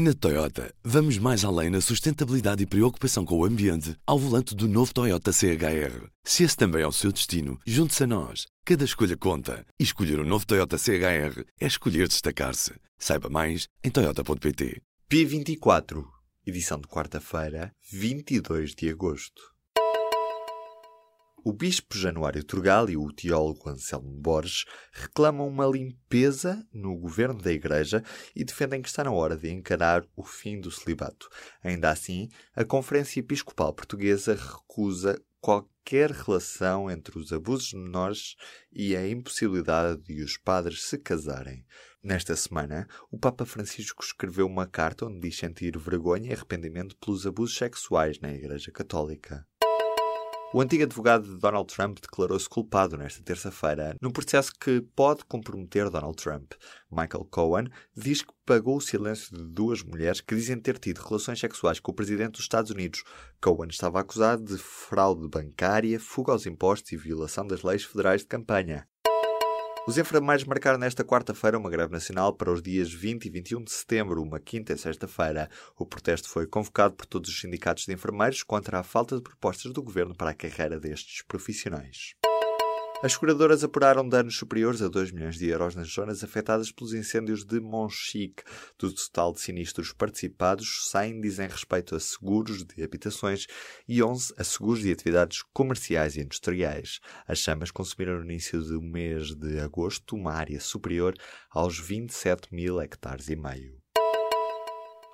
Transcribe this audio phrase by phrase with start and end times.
[0.00, 4.68] Na Toyota, vamos mais além na sustentabilidade e preocupação com o ambiente ao volante do
[4.68, 6.06] novo Toyota CHR.
[6.22, 8.46] Se esse também é o seu destino, junte-se a nós.
[8.64, 9.66] Cada escolha conta.
[9.76, 12.74] E escolher o um novo Toyota CHR é escolher destacar-se.
[12.96, 14.80] Saiba mais em Toyota.pt.
[15.10, 16.04] P24,
[16.46, 19.57] edição de quarta-feira, 22 de agosto.
[21.44, 27.52] O bispo Januário Turgal e o teólogo Anselmo Borges reclamam uma limpeza no governo da
[27.52, 28.02] Igreja
[28.34, 31.28] e defendem que está na hora de encarar o fim do celibato.
[31.62, 38.34] Ainda assim, a Conferência Episcopal Portuguesa recusa qualquer relação entre os abusos menores
[38.72, 41.64] e a impossibilidade de os padres se casarem.
[42.02, 47.26] Nesta semana, o Papa Francisco escreveu uma carta onde diz sentir vergonha e arrependimento pelos
[47.26, 49.46] abusos sexuais na Igreja Católica.
[50.50, 55.90] O antigo advogado de Donald Trump declarou-se culpado nesta terça-feira num processo que pode comprometer
[55.90, 56.52] Donald Trump.
[56.90, 61.38] Michael Cohen diz que pagou o silêncio de duas mulheres que dizem ter tido relações
[61.38, 63.04] sexuais com o presidente dos Estados Unidos.
[63.42, 68.28] Cohen estava acusado de fraude bancária, fuga aos impostos e violação das leis federais de
[68.28, 68.88] campanha.
[69.88, 73.72] Os enfermeiros marcaram nesta quarta-feira uma greve nacional para os dias 20 e 21 de
[73.72, 75.48] setembro, uma quinta e sexta-feira.
[75.78, 79.72] O protesto foi convocado por todos os sindicatos de enfermeiros contra a falta de propostas
[79.72, 82.14] do governo para a carreira destes profissionais.
[83.00, 87.44] As seguradoras apuraram danos superiores a 2 milhões de euros nas zonas afetadas pelos incêndios
[87.44, 88.42] de Monchique.
[88.76, 93.46] Do total de sinistros participados, 100 dizem respeito a seguros de habitações
[93.86, 96.98] e 11 a seguros de atividades comerciais e industriais.
[97.28, 101.14] As chamas consumiram no início do mês de agosto uma área superior
[101.52, 103.78] aos 27 mil hectares e meio.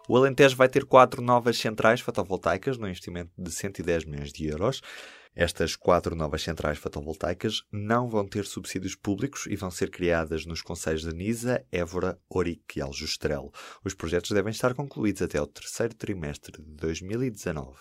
[0.06, 4.82] O Alentejo vai ter quatro novas centrais fotovoltaicas no investimento de 110 milhões de euros.
[5.36, 10.62] Estas quatro novas centrais fotovoltaicas não vão ter subsídios públicos e vão ser criadas nos
[10.62, 13.50] conselhos de Nisa, Évora, Orique e Aljustrel.
[13.84, 17.74] Os projetos devem estar concluídos até o terceiro trimestre de 2019.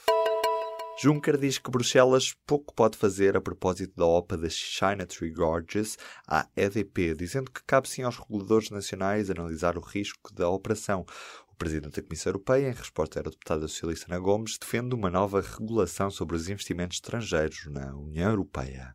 [0.99, 5.97] Juncker diz que Bruxelas pouco pode fazer a propósito da OPA das China Tree Gorges
[6.27, 11.03] à EDP, dizendo que cabe sim aos reguladores nacionais analisar o risco da operação.
[11.63, 16.11] Presidente da Comissão Europeia, em resposta à deputada socialista Ana Gomes, defende uma nova regulação
[16.11, 18.93] sobre os investimentos estrangeiros na União Europeia.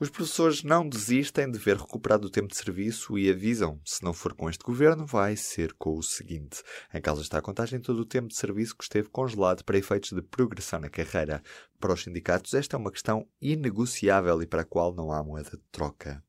[0.00, 4.12] Os professores não desistem de ver recuperado o tempo de serviço e avisam: se não
[4.12, 6.64] for com este governo, vai ser com o seguinte.
[6.92, 10.10] Em causa está a contagem todo o tempo de serviço que esteve congelado para efeitos
[10.10, 11.40] de progressão na carreira.
[11.78, 15.50] Para os sindicatos, esta é uma questão inegociável e para a qual não há moeda
[15.50, 16.20] de troca.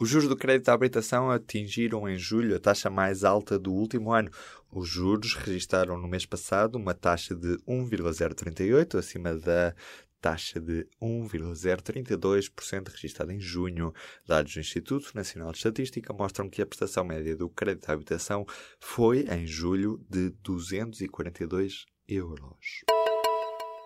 [0.00, 4.12] Os juros do crédito à habitação atingiram em julho a taxa mais alta do último
[4.12, 4.30] ano.
[4.70, 9.74] Os juros registraram no mês passado uma taxa de 1,038, acima da
[10.20, 13.92] taxa de 1,032% registrada em junho.
[14.24, 18.46] Dados do Instituto Nacional de Estatística mostram que a prestação média do crédito à habitação
[18.78, 22.84] foi, em julho, de 242 euros.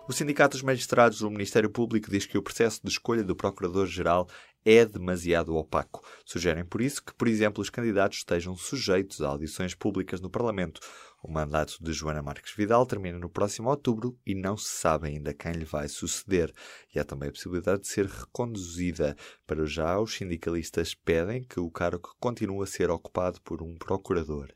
[0.05, 4.27] O Sindicato dos Magistrados do Ministério Público diz que o processo de escolha do Procurador-Geral
[4.65, 6.03] é demasiado opaco.
[6.25, 10.79] Sugerem por isso que, por exemplo, os candidatos estejam sujeitos a audições públicas no Parlamento.
[11.21, 15.33] O mandato de Joana Marques Vidal termina no próximo outubro e não se sabe ainda
[15.33, 16.53] quem lhe vai suceder.
[16.93, 19.15] E há também a possibilidade de ser reconduzida.
[19.47, 24.53] Para já, os sindicalistas pedem que o cargo continue a ser ocupado por um procurador.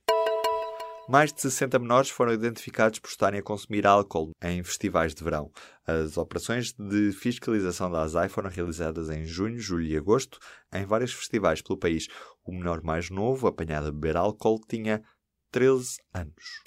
[1.10, 5.50] Mais de 60 menores foram identificados por estarem a consumir álcool em festivais de verão.
[5.86, 10.38] As operações de fiscalização da ASAI foram realizadas em junho, julho e agosto
[10.74, 12.08] em vários festivais pelo país.
[12.44, 15.02] O menor mais novo, apanhado a beber álcool, tinha
[15.50, 16.67] 13 anos.